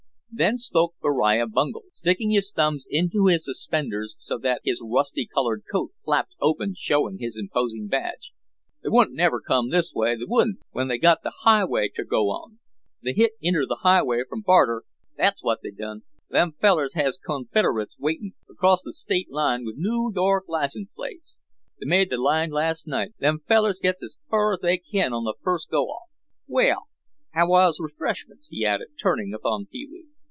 Then 0.33 0.57
spoke 0.57 0.93
Beriah 1.01 1.45
Bungel, 1.45 1.83
sticking 1.91 2.31
his 2.31 2.53
thumbs 2.53 2.85
into 2.89 3.25
his 3.25 3.43
suspenders 3.43 4.15
so 4.17 4.37
that 4.39 4.61
his 4.63 4.81
rusty 4.83 5.27
colored 5.27 5.63
coat 5.69 5.91
flapped 6.05 6.35
open 6.39 6.73
showing 6.73 7.17
his 7.19 7.35
imposing 7.37 7.87
badge, 7.89 8.31
"They 8.81 8.87
wouldn' 8.89 9.13
never 9.13 9.39
come 9.41 9.69
this 9.69 9.93
way, 9.93 10.15
they 10.15 10.23
wouldn', 10.25 10.59
when 10.71 10.87
they 10.87 10.97
got 10.99 11.21
th' 11.23 11.33
highway 11.41 11.89
ter 11.89 12.05
go 12.05 12.29
on. 12.29 12.59
They 13.03 13.11
hit 13.11 13.33
inter 13.41 13.65
th' 13.65 13.81
highway 13.83 14.23
from 14.27 14.39
Baxter, 14.41 14.83
that's 15.17 15.43
what 15.43 15.59
they 15.61 15.69
done. 15.69 16.03
Them 16.29 16.53
fellers 16.53 16.93
hez 16.93 17.17
con 17.23 17.45
federates 17.47 17.99
waitin' 17.99 18.33
across 18.49 18.81
th' 18.83 18.95
state 18.95 19.29
line 19.31 19.65
with 19.65 19.75
Noo 19.77 20.11
York 20.15 20.45
license 20.47 20.87
plates. 20.95 21.39
They 21.81 21.85
made 21.87 22.09
th' 22.09 22.17
line 22.17 22.49
last 22.51 22.87
night; 22.87 23.13
them 23.19 23.41
fellers 23.49 23.79
gits 23.81 24.01
as 24.01 24.17
fur 24.29 24.53
as 24.53 24.61
they 24.61 24.77
kin 24.77 25.11
on 25.13 25.25
the 25.25 25.35
first 25.43 25.69
go 25.69 25.87
off. 25.87 26.09
Waal, 26.47 26.87
haow's 27.35 27.79
re 27.81 27.89
freshments?" 27.95 28.47
he 28.49 28.65
added, 28.65 28.97
turning 28.97 29.33
upon 29.33 29.65
Pee 29.65 29.85
wee. 29.91 30.07